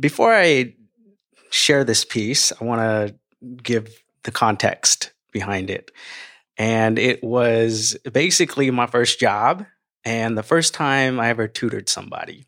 [0.00, 0.74] before I
[1.50, 3.14] share this piece, I want to
[3.62, 5.90] give the context behind it.
[6.56, 9.64] And it was basically my first job
[10.04, 12.46] and the first time I ever tutored somebody.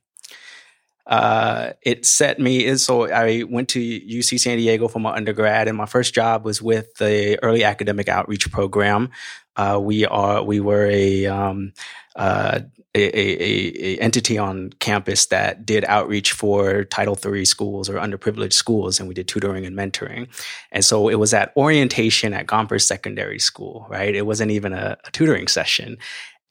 [1.07, 2.79] Uh, it set me in.
[2.79, 6.63] so I went to UC San Diego for my undergrad, and my first job was
[6.63, 9.11] with the early academic outreach program.
[9.57, 11.73] Uh, we are we were a um,
[12.17, 12.61] uh,
[12.95, 18.53] a, a, a, entity on campus that did outreach for Title III schools or underprivileged
[18.53, 20.29] schools, and we did tutoring and mentoring.
[20.71, 24.15] And so it was at orientation at Gompers Secondary School, right?
[24.15, 25.97] It wasn't even a, a tutoring session.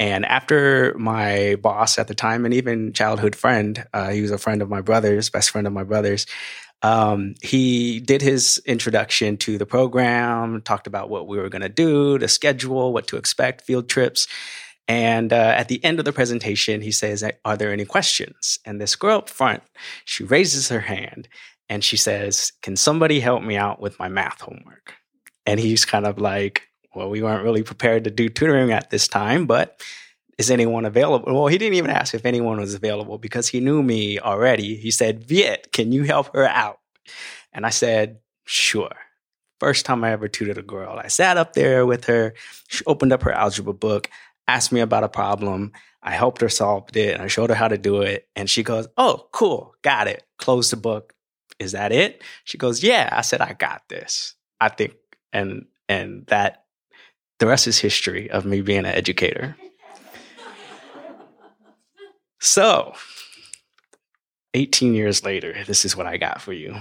[0.02, 4.40] And after my boss at the time, and even childhood friend, uh, he was a
[4.40, 6.26] friend of my brother's, best friend of my brother's.
[6.82, 11.70] Um, he did his introduction to the program, talked about what we were going to
[11.70, 14.28] do, the schedule, what to expect, field trips.
[14.88, 18.58] And uh, at the end of the presentation, he says, Are there any questions?
[18.66, 19.62] And this girl up front,
[20.04, 21.28] she raises her hand
[21.70, 24.96] and she says, Can somebody help me out with my math homework?
[25.46, 29.08] And he's kind of like, Well, we weren't really prepared to do tutoring at this
[29.08, 29.82] time, but
[30.38, 31.34] is anyone available?
[31.34, 34.76] Well, he didn't even ask if anyone was available because he knew me already.
[34.76, 36.80] He said, Viet, can you help her out?
[37.54, 38.92] And I said, Sure.
[39.60, 41.00] First time I ever tutored a girl.
[41.02, 42.34] I sat up there with her.
[42.68, 44.10] She opened up her algebra book
[44.52, 45.72] asked me about a problem.
[46.04, 48.28] I helped her solve it and I showed her how to do it.
[48.36, 49.76] And she goes, Oh, cool.
[49.82, 50.24] Got it.
[50.38, 51.14] Close the book.
[51.60, 52.24] Is that it?
[52.44, 53.10] She goes, Yeah.
[53.12, 54.36] I said, I got this.
[54.60, 54.94] I think,
[55.32, 56.61] and, and that
[57.42, 59.58] the rest is history of me being an educator.
[62.40, 62.94] so,
[64.54, 66.76] 18 years later, this is what I got for you.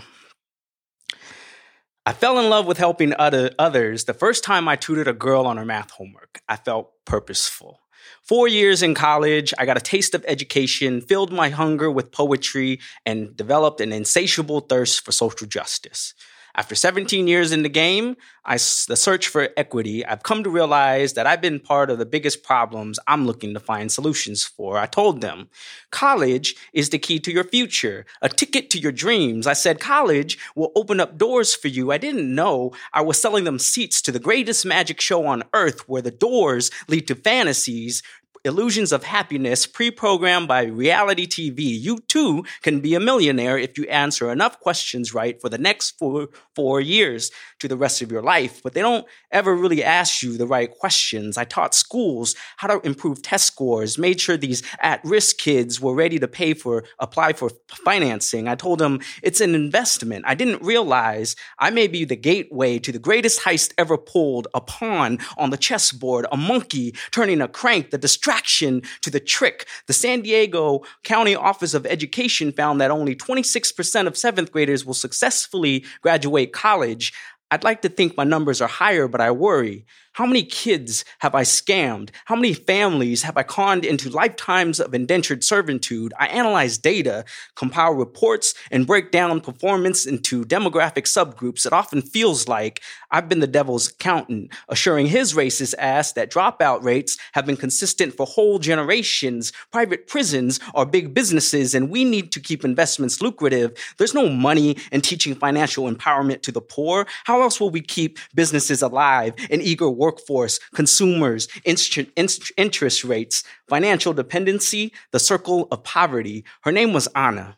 [2.04, 5.46] I fell in love with helping other, others the first time I tutored a girl
[5.46, 6.42] on her math homework.
[6.46, 7.80] I felt purposeful.
[8.22, 12.80] Four years in college, I got a taste of education, filled my hunger with poetry,
[13.06, 16.12] and developed an insatiable thirst for social justice.
[16.54, 21.12] After 17 years in the game, I, the search for equity, I've come to realize
[21.12, 24.78] that I've been part of the biggest problems I'm looking to find solutions for.
[24.78, 25.48] I told them,
[25.90, 29.46] college is the key to your future, a ticket to your dreams.
[29.46, 31.92] I said, college will open up doors for you.
[31.92, 35.88] I didn't know I was selling them seats to the greatest magic show on earth
[35.88, 38.02] where the doors lead to fantasies,
[38.44, 41.58] illusions of happiness pre-programmed by reality TV.
[41.58, 45.98] You too can be a millionaire if you answer enough questions right for the next
[45.98, 48.62] four, four years to the rest of your life.
[48.62, 51.36] But they don't ever really ask you the right questions.
[51.36, 56.18] I taught schools how to improve test scores, made sure these at-risk kids were ready
[56.18, 58.48] to pay for, apply for financing.
[58.48, 60.24] I told them it's an investment.
[60.26, 64.62] I didn't realize I may be the gateway to the greatest heist ever pulled, a
[64.62, 69.66] pawn on the chessboard, a monkey turning a crank, the distraction distraction to the trick.
[69.88, 74.94] The San Diego County Office of Education found that only 26% of seventh graders will
[74.94, 77.12] successfully graduate college.
[77.50, 79.84] I'd like to think my numbers are higher, but I worry.
[80.14, 82.10] How many kids have I scammed?
[82.24, 86.12] How many families have I conned into lifetimes of indentured servitude?
[86.18, 87.24] I analyze data,
[87.54, 91.64] compile reports, and break down performance into demographic subgroups.
[91.64, 96.82] It often feels like I've been the devil's accountant, assuring his racist ass that dropout
[96.82, 99.52] rates have been consistent for whole generations.
[99.70, 103.72] Private prisons are big businesses, and we need to keep investments lucrative.
[103.96, 107.06] There's no money in teaching financial empowerment to the poor.
[107.24, 114.92] How else will we keep businesses alive and eager workforce, consumers, interest rates, financial dependency,
[115.12, 116.44] the circle of poverty.
[116.62, 117.56] Her name was Anna,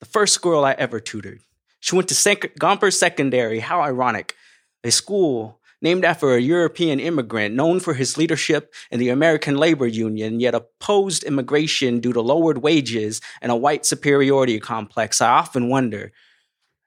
[0.00, 1.40] the first girl I ever tutored.
[1.80, 4.36] She went to Sec- Gompers Secondary, how ironic,
[4.84, 9.86] a school named after a European immigrant known for his leadership in the American labor
[9.86, 15.20] union, yet opposed immigration due to lowered wages and a white superiority complex.
[15.20, 16.12] I often wonder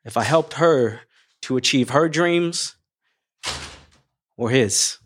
[0.06, 1.02] if I helped her
[1.44, 2.76] to achieve her dreams,
[4.38, 4.98] or his.